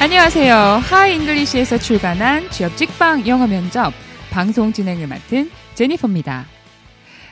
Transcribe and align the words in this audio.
안녕하세요. 0.00 0.54
Hi 0.54 1.16
English에서 1.16 1.78
출간한 1.78 2.48
취업 2.50 2.76
직방 2.76 3.26
영어 3.26 3.48
면접 3.48 3.92
방송 4.30 4.72
진행을 4.72 5.08
맡은 5.08 5.50
제니퍼입니다. 5.74 6.46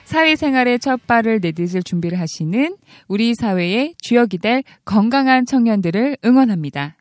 사회생활의 0.05 0.81
첫 0.81 1.07
발을 1.07 1.39
내딛을 1.41 1.85
준비를 1.85 2.19
하시는 2.19 2.77
우리 3.07 3.37
사회의 3.37 3.95
주역이 3.99 4.39
될 4.39 4.65
건강한 4.85 5.47
청년들을 5.47 6.19
응원합니다. 6.25 6.97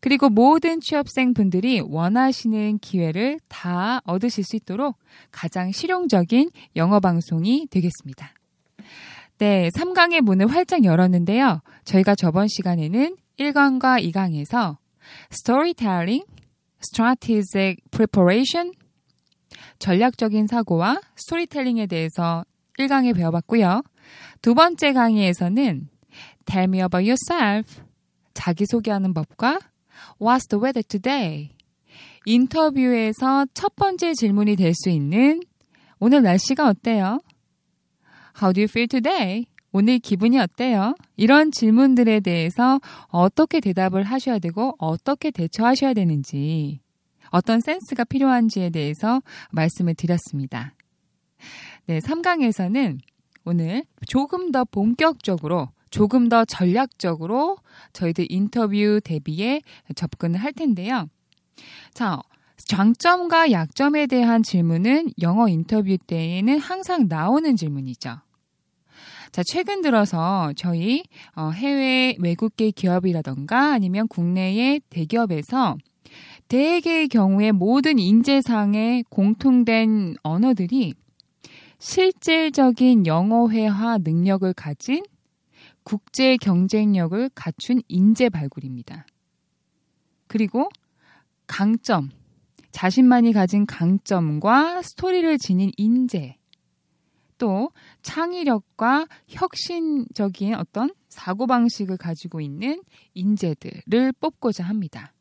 그리고 0.00 0.28
모든 0.28 0.80
취업생 0.80 1.34
분들이 1.34 1.80
원하시는 1.80 2.78
기회를 2.80 3.38
다 3.46 4.00
얻으실 4.04 4.42
수 4.42 4.56
있도록 4.56 4.96
가장 5.30 5.70
실용적인 5.70 6.50
영어 6.74 6.98
방송이 6.98 7.68
되겠습니다. 7.70 8.34
네, 9.38 9.68
3강의 9.76 10.20
문을 10.20 10.48
활짝 10.48 10.84
열었는데요. 10.84 11.62
저희가 11.84 12.16
저번 12.16 12.48
시간에는 12.48 13.16
1강과 13.38 14.04
2강에서 14.12 14.76
storytelling, 15.32 16.24
strategic 16.82 17.82
preparation, 17.90 18.72
전략적인 19.78 20.46
사고와 20.46 21.00
스토리텔링에 21.16 21.86
대해서 21.86 22.44
1강에 22.78 23.14
배워봤고요. 23.14 23.82
두 24.42 24.54
번째 24.54 24.92
강의에서는 24.92 25.88
tell 26.46 26.64
me 26.64 26.78
about 26.80 27.02
yourself, 27.02 27.82
자기소개하는 28.34 29.14
법과 29.14 29.58
what's 30.18 30.48
the 30.48 30.62
weather 30.62 30.82
today, 30.82 31.50
인터뷰에서 32.24 33.46
첫 33.54 33.74
번째 33.76 34.14
질문이 34.14 34.56
될 34.56 34.72
수 34.74 34.90
있는 34.90 35.40
오늘 35.98 36.22
날씨가 36.22 36.68
어때요? 36.68 37.20
How 38.40 38.52
do 38.52 38.62
you 38.62 38.68
feel 38.68 38.88
today? 38.88 39.46
오늘 39.72 39.98
기분이 39.98 40.38
어때요? 40.38 40.94
이런 41.16 41.52
질문들에 41.52 42.20
대해서 42.20 42.80
어떻게 43.08 43.60
대답을 43.60 44.02
하셔야 44.02 44.38
되고 44.38 44.74
어떻게 44.78 45.30
대처하셔야 45.30 45.94
되는지 45.94 46.80
어떤 47.30 47.60
센스가 47.60 48.04
필요한지에 48.04 48.70
대해서 48.70 49.22
말씀을 49.52 49.94
드렸습니다. 49.94 50.74
네, 51.86 52.00
3강에서는 52.00 52.98
오늘 53.44 53.84
조금 54.06 54.52
더 54.52 54.64
본격적으로 54.64 55.68
조금 55.90 56.28
더 56.28 56.44
전략적으로 56.44 57.58
저희들 57.92 58.26
인터뷰 58.28 59.00
대비에 59.02 59.60
접근을 59.94 60.38
할 60.38 60.52
텐데요. 60.52 61.08
자, 61.94 62.20
장점과 62.56 63.50
약점에 63.50 64.06
대한 64.06 64.42
질문은 64.42 65.10
영어 65.22 65.48
인터뷰 65.48 65.96
때에는 65.98 66.58
항상 66.58 67.06
나오는 67.08 67.56
질문이죠. 67.56 68.18
자, 69.32 69.42
최근 69.46 69.80
들어서 69.80 70.52
저희 70.56 71.04
어, 71.36 71.50
해외 71.50 72.16
외국계 72.18 72.72
기업이라던가 72.72 73.72
아니면 73.72 74.08
국내의 74.08 74.80
대기업에서 74.90 75.76
대개의 76.48 77.06
경우에 77.06 77.52
모든 77.52 78.00
인재상의 78.00 79.04
공통된 79.08 80.16
언어들이 80.24 80.94
실질적인 81.78 83.06
영어회화 83.06 83.98
능력을 83.98 84.52
가진 84.54 85.04
국제 85.84 86.36
경쟁력을 86.36 87.30
갖춘 87.34 87.80
인재 87.86 88.28
발굴입니다. 88.28 89.06
그리고 90.26 90.68
강점, 91.46 92.10
자신만이 92.72 93.32
가진 93.32 93.64
강점과 93.64 94.82
스토리를 94.82 95.38
지닌 95.38 95.70
인재, 95.76 96.39
또 97.40 97.70
창의력과 98.02 99.06
혁신적인 99.26 100.54
어떤 100.54 100.92
사고방식을 101.08 101.96
가지고 101.96 102.40
있는 102.40 102.82
인재들을 103.14 104.12
뽑고자 104.20 104.62
합니다. 104.62 105.12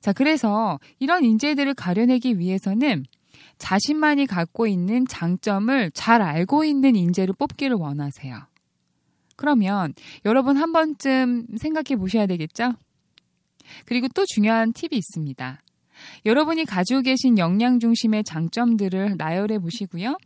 자, 0.00 0.12
그래서 0.12 0.78
이런 0.98 1.24
인재들을 1.24 1.74
가려내기 1.74 2.38
위해서는 2.38 3.04
자신만이 3.56 4.26
갖고 4.26 4.66
있는 4.66 5.06
장점을 5.06 5.90
잘 5.92 6.20
알고 6.20 6.64
있는 6.64 6.96
인재를 6.96 7.34
뽑기를 7.38 7.76
원하세요. 7.76 8.36
그러면 9.36 9.94
여러분 10.26 10.58
한 10.58 10.72
번쯤 10.72 11.46
생각해 11.56 11.96
보셔야 11.98 12.26
되겠죠? 12.26 12.74
그리고 13.86 14.08
또 14.08 14.24
중요한 14.26 14.72
팁이 14.72 14.90
있습니다. 14.92 15.60
여러분이 16.26 16.66
가지고 16.66 17.00
계신 17.00 17.38
역량 17.38 17.78
중심의 17.78 18.24
장점들을 18.24 19.14
나열해 19.16 19.60
보시고요. 19.60 20.16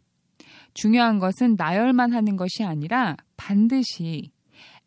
중요한 0.77 1.19
것은 1.19 1.57
나열만 1.57 2.13
하는 2.13 2.37
것이 2.37 2.63
아니라 2.63 3.17
반드시 3.39 4.31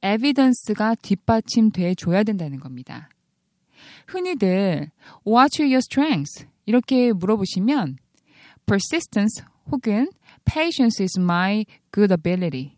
에비던스가 0.03 0.95
뒷받침돼 1.01 1.95
줘야 1.95 2.23
된다는 2.23 2.59
겁니다. 2.59 3.09
흔히들 4.07 4.91
What's 5.25 5.59
your 5.59 5.77
strengths? 5.77 6.45
이렇게 6.65 7.11
물어보시면 7.11 7.97
persistence 8.67 9.43
혹은 9.71 10.09
patience 10.45 11.03
is 11.03 11.19
my 11.19 11.65
good 11.91 12.13
ability. 12.13 12.77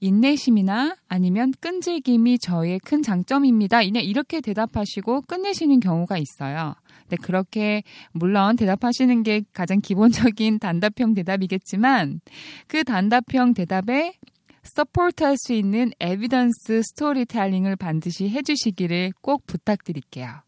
인내심이나 0.00 0.96
아니면 1.08 1.52
끈질김이 1.60 2.38
저의 2.38 2.78
큰 2.78 3.02
장점입니다. 3.02 3.82
이렇게 3.82 4.40
대답하시고 4.40 5.22
끝내시는 5.22 5.80
경우가 5.80 6.18
있어요. 6.18 6.76
네, 7.08 7.16
그렇게 7.16 7.82
물론 8.12 8.56
대답하시는 8.56 9.22
게 9.22 9.42
가장 9.52 9.80
기본적인 9.80 10.58
단답형 10.60 11.14
대답이겠지만 11.14 12.20
그 12.66 12.84
단답형 12.84 13.54
대답에 13.54 14.14
support할 14.62 15.36
수 15.38 15.52
있는 15.52 15.90
evidence 16.00 16.82
스토리텔링을 16.82 17.76
반드시 17.76 18.28
해주시기를 18.28 19.12
꼭 19.22 19.46
부탁드릴게요. 19.46 20.42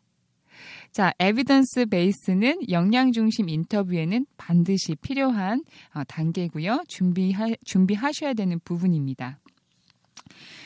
자, 0.93 1.13
evidence 1.21 1.87
base는 1.87 2.69
역량 2.69 3.13
중심 3.13 3.49
인터뷰에는 3.49 4.27
반드시 4.37 4.97
필요한 4.97 5.63
어, 5.95 6.03
단계고요. 6.05 6.83
준비하, 6.89 7.49
준비하셔야 7.65 8.35
되는 8.35 8.59
부분입니다. 8.65 9.39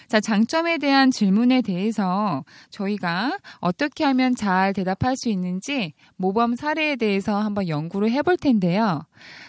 자, 0.08 0.20
장점에 0.20 0.78
대한 0.78 1.10
질문에 1.10 1.62
대해서 1.62 2.44
저희가 2.70 3.38
어떻게 3.58 4.04
하면 4.04 4.34
잘 4.34 4.72
대답할 4.72 5.16
수 5.16 5.28
있는지 5.28 5.92
모범 6.16 6.56
사례에 6.56 6.96
대해서 6.96 7.40
한번 7.40 7.68
연구를 7.68 8.10
해볼 8.10 8.36
텐데요. 8.36 9.02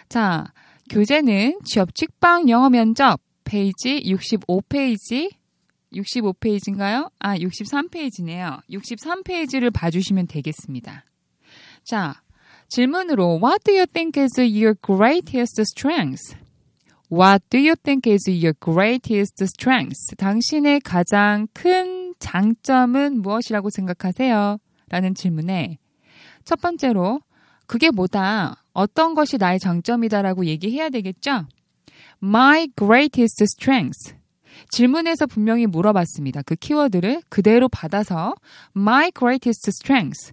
자, 0.08 0.46
교재는 0.90 1.58
취업 1.64 1.94
직방 1.94 2.48
영어 2.48 2.70
면접 2.70 3.20
페이지 3.44 4.02
65페이지 4.04 5.30
65페이지인가요? 5.92 7.10
아, 7.18 7.36
63페이지네요. 7.36 8.60
63페이지를 8.70 9.72
봐주시면 9.72 10.26
되겠습니다. 10.26 11.04
자, 11.84 12.20
질문으로 12.68 13.38
What 13.42 13.64
do 13.64 13.74
you 13.74 13.86
think 13.86 14.20
is 14.20 14.38
your 14.38 14.74
greatest 14.74 15.60
strength? 15.60 16.45
What 17.10 17.44
do 17.50 17.58
you 17.58 17.76
think 17.76 18.10
is 18.10 18.28
your 18.28 18.54
greatest 18.54 19.42
strength? 19.44 20.16
당신의 20.16 20.80
가장 20.80 21.46
큰 21.52 22.14
장점은 22.18 23.22
무엇이라고 23.22 23.70
생각하세요? 23.70 24.58
라는 24.88 25.14
질문에 25.14 25.78
첫 26.44 26.60
번째로 26.60 27.20
그게 27.66 27.90
뭐다? 27.90 28.64
어떤 28.72 29.14
것이 29.14 29.36
나의 29.38 29.60
장점이다라고 29.60 30.46
얘기해야 30.46 30.88
되겠죠? 30.88 31.46
My 32.22 32.68
greatest 32.76 33.42
strength. 33.42 34.14
질문에서 34.70 35.26
분명히 35.26 35.66
물어봤습니다. 35.66 36.42
그 36.42 36.56
키워드를 36.56 37.22
그대로 37.28 37.68
받아서 37.68 38.34
My 38.76 39.12
greatest 39.16 39.68
strength 39.68 40.32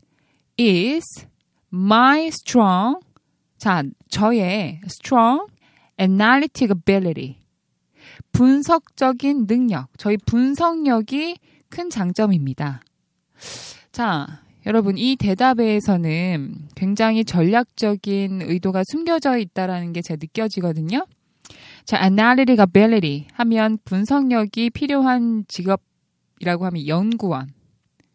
is 0.60 1.28
my 1.72 2.28
strong 2.28 3.00
자, 3.58 3.84
저의 4.10 4.82
strong 4.86 5.53
analytic 6.00 6.70
ability 6.72 7.38
분석적인 8.32 9.48
능력, 9.48 9.88
저희 9.98 10.18
분석력이 10.18 11.38
큰 11.70 11.90
장점입니다. 11.90 12.82
자, 13.92 14.42
여러분 14.66 14.98
이 14.98 15.16
대답에서는 15.16 16.70
굉장히 16.76 17.26
전략적인 17.26 18.42
의도가 18.44 18.84
숨겨져 18.86 19.38
있다라는 19.38 19.94
게 19.94 20.02
제가 20.02 20.18
느껴지거든요. 20.22 21.06
자, 21.86 22.02
analytic 22.02 22.62
ability 22.62 23.28
하면 23.34 23.78
분석력이 23.84 24.70
필요한 24.70 25.44
직업이라고 25.48 26.66
하면 26.66 26.88
연구원. 26.88 27.50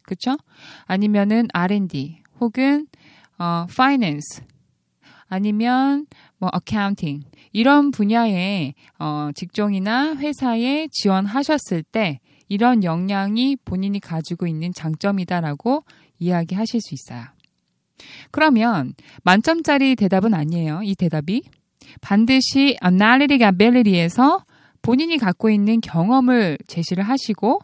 그쵸? 0.03 0.37
아니면은 0.85 1.47
R&D 1.53 2.23
혹은 2.39 2.87
어, 3.37 3.67
finance 3.69 4.43
아니면 5.27 6.07
뭐 6.39 6.49
accounting 6.53 7.25
이런 7.51 7.91
분야의 7.91 8.73
어, 8.97 9.29
직종이나 9.35 10.15
회사에 10.15 10.87
지원하셨을 10.91 11.83
때 11.83 12.19
이런 12.47 12.83
역량이 12.83 13.57
본인이 13.63 13.99
가지고 13.99 14.47
있는 14.47 14.73
장점이다라고 14.73 15.83
이야기하실 16.17 16.81
수 16.81 16.95
있어요. 16.95 17.25
그러면 18.31 18.93
만점짜리 19.23 19.95
대답은 19.95 20.33
아니에요. 20.33 20.81
이 20.83 20.95
대답이 20.95 21.43
반드시 22.01 22.77
analytic 22.83 23.45
ability에서 23.45 24.45
본인이 24.81 25.17
갖고 25.17 25.49
있는 25.49 25.81
경험을 25.81 26.57
제시를 26.67 27.03
하시고 27.03 27.59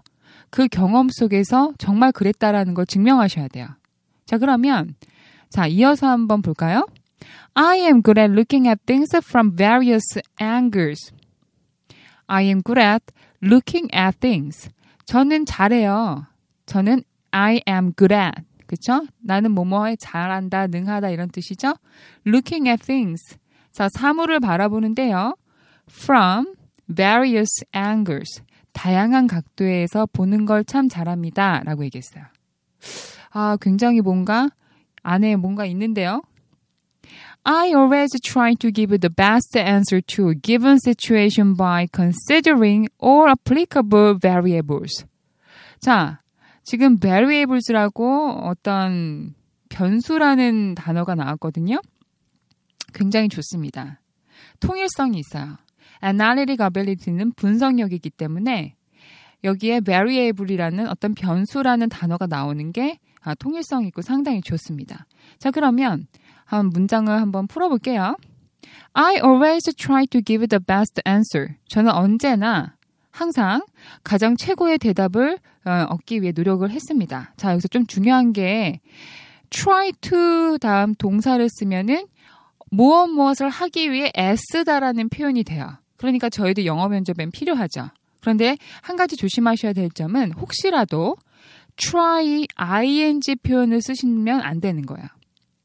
그 0.50 0.68
경험 0.68 1.10
속에서 1.12 1.74
정말 1.77 2.12
그랬다라는 2.12 2.74
걸 2.74 2.86
증명하셔야 2.86 3.48
돼요. 3.48 3.68
자, 4.25 4.38
그러면 4.38 4.95
자, 5.50 5.68
이어서 5.68 6.07
한번 6.07 6.42
볼까요? 6.42 6.86
I 7.56 7.77
am 7.77 8.01
good 8.01 8.19
at 8.19 8.31
looking 8.31 8.68
at 8.68 8.80
things 8.86 9.10
from 9.24 9.56
various 9.56 10.04
angles. 10.39 11.12
I 12.27 12.44
am 12.44 12.62
good 12.62 12.80
at 12.80 13.04
looking 13.42 13.88
at 13.95 14.19
things. 14.19 14.69
저는 15.06 15.45
잘해요. 15.45 16.27
저는 16.66 17.04
I 17.31 17.62
am 17.68 17.94
good 17.95 18.13
at. 18.13 18.44
그쵸? 18.68 19.06
나는 19.22 19.51
뭐뭐에 19.51 19.95
잘한다, 19.98 20.68
능하다 20.68 21.10
이런 21.10 21.30
뜻이죠? 21.30 21.75
Looking 22.25 22.68
at 22.68 22.83
things. 22.83 23.38
자, 23.72 23.88
사물을 23.89 24.39
바라보는데요. 24.39 25.36
From 25.89 26.56
various 26.94 27.63
angles. 27.75 28.42
다양한 28.74 29.27
각도에서 29.27 30.07
보는 30.12 30.45
걸 30.45 30.63
참 30.63 30.89
잘합니다. 30.89 31.62
라고 31.63 31.86
얘기했어요. 31.86 32.24
아, 33.31 33.57
굉장히 33.62 34.01
뭔가 34.01 34.50
안에 35.04 35.36
뭔가 35.36 35.66
있는데요. 35.66 36.24
I 37.47 37.74
always 37.74 38.09
try 38.24 38.56
to 38.56 38.71
give 38.71 38.89
the 39.00 39.09
best 39.09 39.56
answer 39.56 40.01
to 40.01 40.30
a 40.30 40.33
given 40.33 40.80
situation 40.80 41.53
by 41.53 41.88
considering 41.94 42.88
all 43.00 43.30
applicable 43.30 44.18
variables. 44.19 45.06
자, 45.80 46.21
지금 46.63 46.97
variables라고 46.97 48.42
어떤 48.45 49.36
변수라는 49.69 50.74
단어가 50.74 51.13
나왔거든요. 51.13 51.80
굉장히 52.95 53.30
좋습니다. 53.30 54.01
통일성이 54.59 55.19
있어요. 55.19 55.57
analytic 56.03 56.63
ability는 56.63 57.33
분석력이기 57.33 58.09
때문에 58.09 58.75
여기에 59.44 59.81
variable이라는 59.81 60.88
어떤 60.88 61.13
변수라는 61.13 61.89
단어가 61.89 62.25
나오는 62.25 62.71
게 62.71 62.98
아, 63.21 63.36
통일성 63.36 63.86
있고 63.86 64.01
상당히 64.01 64.41
좋습니다. 64.41 65.06
자, 65.38 65.51
그러면 65.51 66.07
한 66.45 66.69
문장을 66.69 67.12
한번 67.12 67.47
풀어볼게요. 67.47 68.15
I 68.94 69.15
always 69.15 69.63
try 69.75 70.06
to 70.07 70.21
give 70.21 70.47
the 70.47 70.59
best 70.65 71.01
answer. 71.06 71.56
저는 71.68 71.92
언제나 71.92 72.75
항상 73.12 73.62
가장 74.03 74.38
최고의 74.38 74.77
대답을 74.77 75.39
어, 75.65 75.86
얻기 75.89 76.21
위해 76.21 76.31
노력을 76.36 76.69
했습니다. 76.69 77.33
자, 77.38 77.51
여기서 77.51 77.68
좀 77.69 77.86
중요한 77.88 78.33
게 78.33 78.80
try 79.50 79.92
to 80.01 80.57
다음 80.59 80.95
동사를 80.95 81.45
쓰면은 81.50 82.07
무엇 82.71 83.07
무엇을 83.07 83.50
하기 83.50 83.91
위해 83.91 84.12
애쓰다라는 84.18 85.09
표현이 85.09 85.44
돼요. 85.44 85.77
그러니까 85.98 86.30
저희도 86.30 86.65
영어 86.65 86.88
면접엔 86.88 87.31
필요하죠. 87.31 87.89
그런데 88.21 88.57
한 88.81 88.95
가지 88.95 89.15
조심하셔야 89.15 89.74
될 89.74 89.89
점은 89.89 90.33
혹시라도 90.33 91.15
try 91.77 92.45
ing 92.57 93.36
표현을 93.44 93.81
쓰시면 93.81 94.41
안 94.41 94.59
되는 94.59 94.86
거예요. 94.86 95.07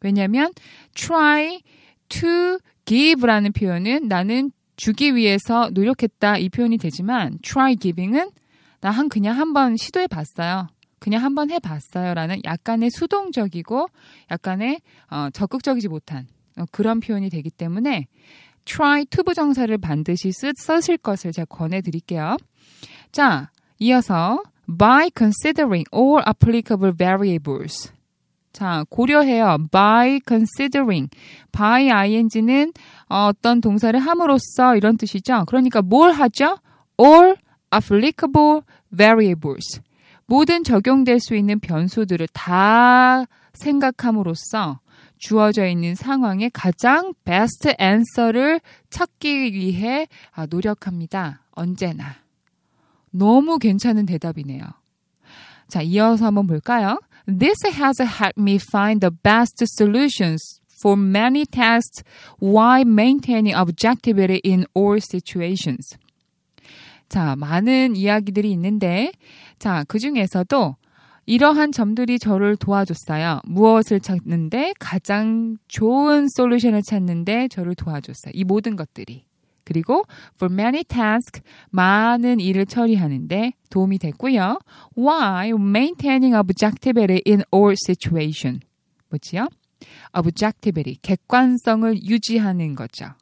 왜냐하면 0.01 0.53
try 0.95 1.61
to 2.09 2.59
give라는 2.85 3.53
표현은 3.53 4.09
나는 4.09 4.51
주기 4.77 5.15
위해서 5.15 5.71
노력했다 5.73 6.39
이 6.39 6.49
표현이 6.49 6.79
되지만 6.79 7.39
try 7.43 7.77
giving은 7.77 8.31
나 8.81 8.91
한 8.91 9.09
그냥 9.09 9.39
한번 9.39 9.77
시도해 9.77 10.07
봤어요. 10.07 10.69
그냥 10.99 11.23
한번 11.25 11.51
해 11.51 11.59
봤어요라는 11.59 12.43
약간의 12.45 12.91
수동적이고 12.91 13.89
약간의 14.31 14.81
어, 15.11 15.29
적극적이지 15.33 15.89
못한 15.89 16.27
어, 16.59 16.65
그런 16.73 17.01
표현이 17.01 17.31
되기 17.31 17.51
때문에 17.51 18.07
try 18.65 19.05
to 19.07 19.23
부정사를 19.25 19.77
반드시 19.79 20.33
쓰, 20.33 20.53
쓰실 20.57 20.99
것을 20.99 21.33
제가 21.33 21.47
권해 21.47 21.81
드릴게요. 21.81 22.37
자, 23.13 23.51
이어서 23.79 24.43
by 24.79 25.11
considering 25.17 25.85
all 25.95 26.23
applicable 26.27 26.95
variables. 26.97 27.93
자, 28.53 28.85
고려해요. 28.89 29.59
by 29.71 30.21
considering. 30.27 31.09
by 31.53 31.91
ing는 31.91 32.73
어떤 33.09 33.61
동사를 33.61 33.99
함으로써 33.99 34.77
이런 34.77 34.97
뜻이죠. 34.97 35.45
그러니까 35.47 35.83
뭘 35.83 36.13
하죠? 36.13 36.59
all 37.01 37.37
applicable 37.73 38.63
variables. 38.95 39.81
모든 40.27 40.63
적용될 40.63 41.21
수 41.21 41.35
있는 41.35 41.59
변수들을 41.59 42.29
다 42.33 43.25
생각함으로써 43.55 44.81
주어져 45.19 45.67
있는 45.67 45.95
상황에 45.95 46.49
가장 46.53 47.13
베스트 47.25 47.75
앤서를 47.79 48.61
찾기 48.91 49.53
위해 49.53 50.09
아, 50.33 50.47
노력합니다. 50.47 51.43
언제나. 51.51 52.17
너무 53.11 53.59
괜찮은 53.59 54.07
대답이네요. 54.07 54.63
자, 55.69 55.83
이어서 55.83 56.27
한번 56.27 56.47
볼까요? 56.47 57.01
This 57.27 57.57
has 57.65 58.01
helped 58.01 58.39
me 58.39 58.59
find 58.59 59.01
the 59.01 59.11
best 59.11 59.63
solutions 59.77 60.61
for 60.81 60.97
many 60.97 61.45
tasks 61.45 62.03
while 62.41 62.85
maintaining 62.85 63.55
objectivity 63.55 64.41
in 64.45 64.65
all 64.75 64.99
situations. 64.99 65.97
자, 67.09 67.37
많은 67.37 67.97
이야기들이 67.97 68.51
있는데, 68.53 69.13
자, 69.59 69.85
그 69.89 69.99
중에서도 69.99 70.77
이러한 71.27 71.73
점들이 71.73 72.19
저를 72.19 72.57
도와줬어요. 72.57 73.41
무엇을 73.45 74.01
찾는데 74.01 74.75
가장 74.79 75.57
좋은 75.69 76.29
솔루션을 76.29 76.83
찾는데 76.83 77.49
저를 77.49 77.75
도와줬어요. 77.75 78.33
이 78.35 78.45
모든 78.45 78.75
것들이. 78.75 79.30
그리고 79.71 80.03
for 80.35 80.53
many 80.53 80.83
tasks 80.83 81.41
많은 81.71 82.41
일을 82.41 82.67
처리하는데 82.67 83.53
도움이 83.71 83.99
됐고요. 83.99 84.59
While 84.99 85.63
maintaining 85.63 86.35
objectivity 86.35 87.23
in 87.25 87.45
all 87.55 87.77
situation. 87.87 88.63
뭐지요? 89.11 89.47
objectivity, 90.13 90.97
객관성을 91.03 92.03
유지하는 92.03 92.75
거죠. 92.75 93.15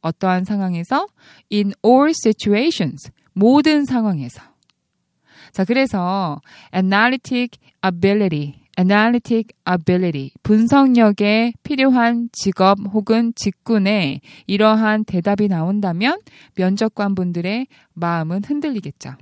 어떠한 0.00 0.46
상황에서 0.46 1.06
in 1.52 1.74
all 1.84 2.10
situations, 2.10 3.10
모든 3.34 3.84
상황에서. 3.84 4.40
자, 5.52 5.66
그래서 5.66 6.40
analytic 6.74 7.58
ability, 7.84 8.59
analytic 8.80 9.48
ability, 9.70 10.30
분석력에 10.42 11.52
필요한 11.62 12.30
직업 12.32 12.78
혹은 12.92 13.32
직군에 13.36 14.20
이러한 14.46 15.04
대답이 15.04 15.48
나온다면 15.48 16.18
면접관 16.56 17.14
분들의 17.14 17.66
마음은 17.92 18.42
흔들리겠죠. 18.44 19.16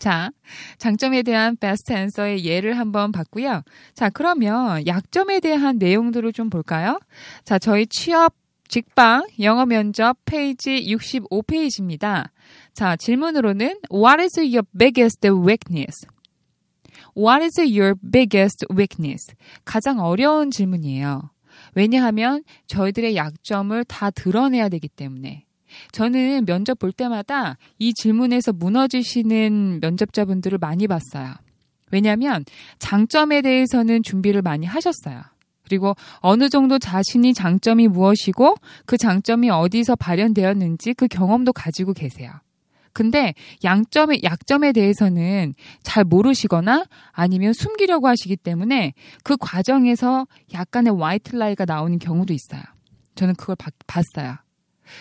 자, 0.00 0.30
장점에 0.78 1.22
대한 1.22 1.56
베스트 1.56 1.92
앤서의 1.92 2.44
예를 2.44 2.78
한번 2.78 3.12
봤고요. 3.12 3.62
자, 3.94 4.08
그러면 4.08 4.86
약점에 4.86 5.40
대한 5.40 5.78
내용들을 5.78 6.32
좀 6.32 6.50
볼까요? 6.50 6.98
자, 7.44 7.58
저희 7.58 7.86
취업 7.86 8.34
직방 8.66 9.26
영어 9.40 9.66
면접 9.66 10.16
페이지 10.24 10.86
65페이지입니다. 10.86 12.30
자, 12.72 12.96
질문으로는 12.96 13.78
What 13.92 14.22
is 14.22 14.38
your 14.38 14.62
biggest 14.76 15.28
weakness? 15.28 16.06
What 17.20 17.44
is 17.44 17.60
your 17.60 17.96
biggest 18.00 18.64
weakness? 18.74 19.34
가장 19.66 20.00
어려운 20.00 20.50
질문이에요. 20.50 21.30
왜냐하면 21.74 22.42
저희들의 22.66 23.14
약점을 23.14 23.84
다 23.84 24.10
드러내야 24.10 24.70
되기 24.70 24.88
때문에. 24.88 25.44
저는 25.92 26.46
면접 26.46 26.78
볼 26.78 26.92
때마다 26.92 27.58
이 27.78 27.92
질문에서 27.92 28.54
무너지시는 28.54 29.80
면접자분들을 29.82 30.56
많이 30.56 30.86
봤어요. 30.86 31.34
왜냐하면 31.92 32.46
장점에 32.78 33.42
대해서는 33.42 34.02
준비를 34.02 34.40
많이 34.40 34.66
하셨어요. 34.66 35.20
그리고 35.64 35.94
어느 36.20 36.48
정도 36.48 36.78
자신이 36.78 37.34
장점이 37.34 37.88
무엇이고 37.88 38.56
그 38.86 38.96
장점이 38.96 39.50
어디서 39.50 39.96
발현되었는지 39.96 40.94
그 40.94 41.06
경험도 41.06 41.52
가지고 41.52 41.92
계세요. 41.92 42.32
근데 42.92 43.34
양점의 43.62 44.22
약점에 44.24 44.72
대해서는 44.72 45.54
잘 45.82 46.04
모르시거나 46.04 46.84
아니면 47.12 47.52
숨기려고 47.52 48.08
하시기 48.08 48.36
때문에 48.36 48.94
그 49.22 49.36
과정에서 49.38 50.26
약간의 50.52 50.98
화이트 51.00 51.36
라이가 51.36 51.64
나오는 51.64 51.98
경우도 51.98 52.32
있어요. 52.32 52.62
저는 53.14 53.34
그걸 53.34 53.56
바, 53.56 53.70
봤어요. 53.86 54.36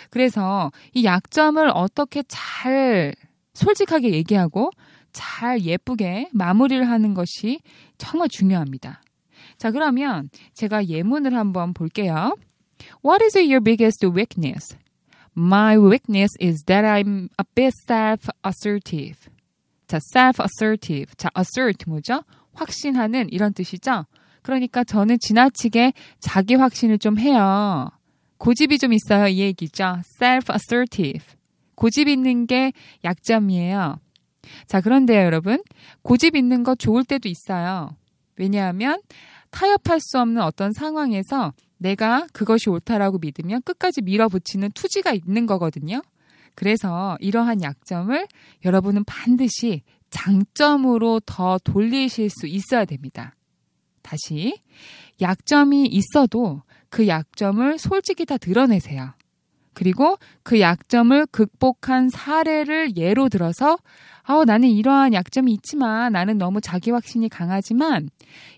그래서 0.10 0.72
이 0.94 1.04
약점을 1.04 1.68
어떻게 1.74 2.24
잘 2.28 3.16
솔직하게 3.54 4.12
얘기하고 4.12 4.70
잘 5.12 5.62
예쁘게 5.62 6.30
마무리를 6.32 6.88
하는 6.88 7.14
것이 7.14 7.60
정말 7.98 8.30
중요합니다. 8.30 9.02
자, 9.58 9.72
그러면 9.72 10.30
제가 10.54 10.88
예문을 10.88 11.36
한번 11.36 11.74
볼게요. 11.74 12.36
What 13.04 13.24
is 13.24 13.38
your 13.38 13.62
biggest 13.62 14.06
weakness? 14.06 14.78
My 15.36 15.78
weakness 15.78 16.32
is 16.40 16.64
that 16.66 16.86
I'm 16.86 17.30
a 17.40 17.46
bit 17.56 17.74
self-assertive. 17.88 19.30
자, 19.88 20.00
self-assertive. 20.14 21.16
자, 21.18 21.30
assert 21.38 21.86
뭐죠? 21.88 22.24
확신하는 22.54 23.30
이런 23.32 23.54
뜻이죠? 23.54 24.06
그러니까 24.42 24.84
저는 24.84 25.18
지나치게 25.20 25.94
자기 26.20 26.56
확신을 26.56 26.98
좀 27.00 27.20
해요. 27.20 27.90
고집이 28.38 28.78
좀 28.78 28.94
있어요. 28.94 29.28
이 29.28 29.40
얘기죠. 29.40 30.02
self-assertive. 30.20 31.24
고집 31.76 32.08
있는 32.08 32.46
게 32.46 32.74
약점이에요. 33.04 34.00
자, 34.68 34.82
그런데요, 34.82 35.22
여러분. 35.22 35.62
고집 36.02 36.36
있는 36.36 36.64
거 36.64 36.76
좋을 36.76 37.04
때도 37.04 37.30
있어요. 37.30 37.96
왜냐하면 38.36 39.02
타협할 39.52 40.00
수 40.00 40.20
없는 40.20 40.42
어떤 40.42 40.72
상황에서 40.72 41.54
내가 41.80 42.28
그것이 42.34 42.70
옳다라고 42.70 43.18
믿으면 43.18 43.64
끝까지 43.64 44.02
밀어붙이는 44.04 44.72
투지가 44.74 45.14
있는 45.14 45.48
거거든요. 45.48 46.02
그래서 46.54 47.18
이러한 47.20 47.64
약점을 47.64 48.28
여러분은 48.66 49.06
반드시 49.06 49.84
장점으로 50.10 51.22
더 51.26 51.58
돌리실 51.64 52.30
수 52.30 52.48
있어야 52.48 52.86
됩니다. 52.86 53.34
다시, 54.02 54.60
약점이 55.22 55.86
있어도 55.86 56.64
그 56.90 57.08
약점을 57.08 57.78
솔직히 57.78 58.26
다 58.26 58.38
드러내세요. 58.38 59.14
그리고 59.74 60.18
그 60.44 60.60
약점을 60.60 61.28
극복한 61.28 62.10
사례를 62.10 62.98
예로 62.98 63.30
들어서 63.30 63.78
어, 64.30 64.46
나는 64.46 64.70
이러한 64.70 65.16
약점이 65.16 65.52
있지만 65.54 66.12
나는 66.12 66.38
너무 66.38 66.62
자기 66.62 66.92
확신이 66.92 67.30
강하지만 67.30 68.10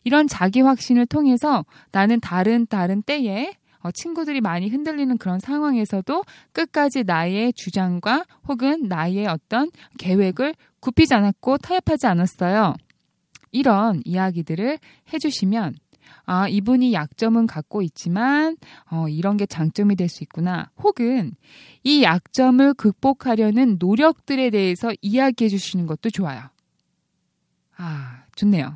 이런 0.04 0.28
자기 0.28 0.60
확신을 0.60 1.06
통해서 1.06 1.64
나는 1.94 2.20
다른 2.20 2.66
다른 2.68 3.02
때에 3.02 3.54
어, 3.80 3.90
친구들이 3.90 4.42
많이 4.42 4.68
흔들리는 4.68 5.18
그런 5.18 5.40
상황에서도 5.40 6.26
끝까지 6.52 7.06
나의 7.06 7.54
주장과 7.54 8.26
혹은 8.50 8.90
나의 8.90 9.28
어떤 9.28 9.72
계획을 9.98 10.56
굽히지 10.82 11.14
않았고 11.14 11.60
타협하지 11.60 12.06
않았어요. 12.06 12.76
이런 13.52 14.02
이야기들을 14.04 14.78
해주시면 15.14 15.76
아, 16.26 16.48
이분이 16.48 16.94
약점은 16.94 17.48
갖고 17.48 17.82
있지만, 17.82 18.58
어, 18.90 19.08
이런 19.08 19.38
게 19.38 19.46
장점이 19.46 19.96
될 19.96 20.08
수 20.10 20.24
있구나. 20.24 20.70
혹은 20.78 21.34
이 21.84 22.04
약점을 22.04 22.74
극복하려는 22.76 23.78
노력들에 23.80 24.50
대해서 24.50 24.92
이야기해 25.02 25.50
주시는 25.50 25.88
것도 25.88 26.10
좋아요. 26.10 26.42
아, 27.78 28.24
좋네요. 28.36 28.76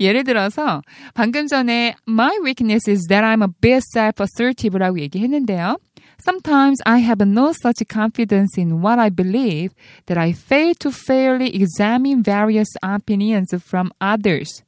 예를 0.00 0.24
들어서 0.24 0.82
방금 1.14 1.46
전에 1.46 1.94
my 2.08 2.38
weakness 2.42 2.88
is 2.90 3.06
that 3.08 3.24
I'm 3.24 3.42
a 3.42 3.48
bit 3.60 3.82
self-assertive라고 3.94 4.98
얘기했는데요. 5.00 5.76
Sometimes 6.24 6.80
I 6.86 7.00
have 7.00 7.26
no 7.26 7.50
such 7.50 7.84
confidence 7.90 8.56
in 8.56 8.80
what 8.82 9.00
I 9.00 9.10
believe 9.10 9.74
that 10.06 10.18
I 10.18 10.30
fail 10.30 10.74
to 10.80 10.90
fairly 10.90 11.50
examine 11.54 12.22
various 12.22 12.68
opinions 12.82 13.52
from 13.58 13.90
others. 14.00 14.62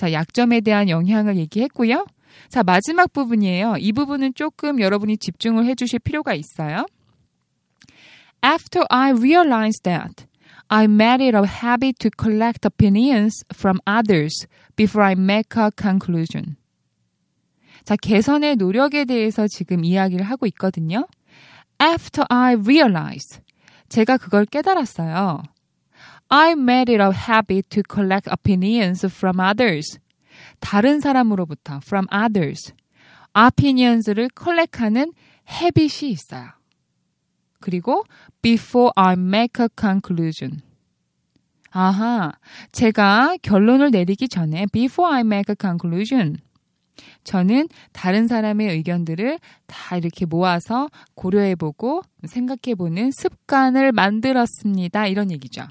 자, 0.00 0.14
약점에 0.14 0.62
대한 0.62 0.88
영향을 0.88 1.36
얘기했고요. 1.36 2.06
자, 2.48 2.62
마지막 2.62 3.12
부분이에요. 3.12 3.74
이 3.80 3.92
부분은 3.92 4.32
조금 4.32 4.80
여러분이 4.80 5.18
집중을 5.18 5.66
해 5.66 5.74
주실 5.74 5.98
필요가 5.98 6.32
있어요. 6.32 6.86
After 8.42 8.86
I 8.88 9.10
realized 9.12 9.82
that 9.82 10.24
I 10.68 10.84
made 10.84 11.22
it 11.22 11.36
a 11.36 11.42
habit 11.44 11.98
to 11.98 12.10
collect 12.18 12.66
opinions 12.66 13.44
from 13.54 13.76
others 13.86 14.46
before 14.74 15.06
I 15.06 15.12
make 15.12 15.62
a 15.62 15.68
conclusion. 15.78 16.56
자, 17.84 17.94
개선의 17.96 18.56
노력에 18.56 19.04
대해서 19.04 19.46
지금 19.48 19.84
이야기를 19.84 20.24
하고 20.24 20.46
있거든요. 20.46 21.06
After 21.78 22.24
I 22.30 22.54
realized. 22.54 23.42
제가 23.90 24.16
그걸 24.16 24.46
깨달았어요. 24.46 25.42
I 26.30 26.52
made 26.52 26.92
it 26.92 27.02
a 27.02 27.10
habit 27.10 27.68
to 27.70 27.82
collect 27.82 28.30
opinions 28.30 29.04
from 29.06 29.40
others. 29.40 29.98
다른 30.60 31.00
사람으로부터 31.00 31.80
from 31.84 32.06
others. 32.12 32.72
opinions를 33.34 34.28
컬렉하는 34.34 35.12
헤빗이 35.48 36.10
있어요. 36.10 36.50
그리고 37.58 38.04
before 38.42 38.92
I 38.94 39.14
make 39.14 39.62
a 39.62 39.68
conclusion. 39.78 40.60
아하, 41.72 42.32
제가 42.72 43.36
결론을 43.42 43.90
내리기 43.90 44.28
전에 44.28 44.66
before 44.72 45.12
I 45.12 45.20
make 45.20 45.52
a 45.52 45.56
conclusion. 45.60 46.36
저는 47.24 47.68
다른 47.92 48.28
사람의 48.28 48.68
의견들을 48.70 49.38
다 49.66 49.96
이렇게 49.96 50.26
모아서 50.26 50.88
고려해보고 51.14 52.02
생각해보는 52.24 53.10
습관을 53.10 53.92
만들었습니다. 53.92 55.06
이런 55.06 55.30
얘기죠. 55.30 55.66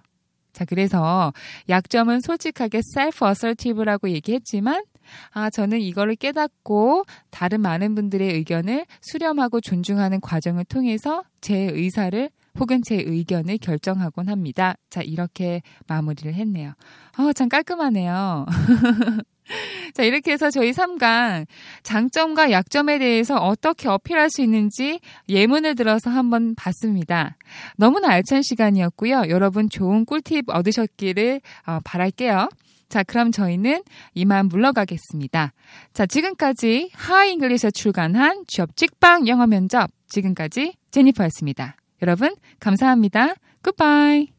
자, 0.60 0.66
그래서 0.66 1.32
약점은 1.70 2.20
솔직하게 2.20 2.80
self-assertive라고 2.80 4.10
얘기했지만, 4.10 4.84
아, 5.32 5.50
저는 5.50 5.80
이거를 5.80 6.18
깨닫고 6.18 7.06
다른 7.30 7.62
많은 7.62 7.96
분들의 7.96 8.34
의견을 8.34 8.86
수렴하고 9.00 9.62
존중하는 9.62 10.20
과정을 10.20 10.66
통해서 10.66 11.24
제 11.40 11.56
의사를 11.56 12.30
혹은 12.60 12.82
제 12.84 12.96
의견을 12.96 13.58
결정하곤 13.60 14.28
합니다. 14.28 14.76
자, 14.90 15.02
이렇게 15.02 15.62
마무리를 15.88 16.34
했네요. 16.34 16.74
어, 17.18 17.32
참 17.32 17.48
깔끔하네요. 17.48 18.46
자, 19.94 20.04
이렇게 20.04 20.32
해서 20.32 20.50
저희 20.50 20.72
3강 20.72 21.46
장점과 21.84 22.52
약점에 22.52 23.00
대해서 23.00 23.36
어떻게 23.36 23.88
어필할 23.88 24.30
수 24.30 24.42
있는지 24.42 25.00
예문을 25.28 25.76
들어서 25.76 26.10
한번 26.10 26.56
봤습니다. 26.56 27.36
너무나 27.76 28.10
알찬 28.10 28.42
시간이었고요. 28.42 29.24
여러분 29.30 29.70
좋은 29.70 30.06
꿀팁 30.06 30.46
얻으셨기를 30.50 31.42
어, 31.66 31.80
바랄게요. 31.84 32.50
자, 32.90 33.04
그럼 33.04 33.32
저희는 33.32 33.84
이만 34.16 34.48
물러가겠습니다. 34.48 35.54
자, 35.94 36.06
지금까지 36.08 36.90
하잉글리시에 36.94 37.72
출간한 37.72 38.44
취업 38.48 38.76
직방 38.76 39.28
영어 39.28 39.46
면접 39.46 39.92
지금까지 40.08 40.74
제니퍼였습니다. 40.90 41.76
여러분 42.02 42.36
감사합니다. 42.60 43.36
굿바이. 43.62 44.39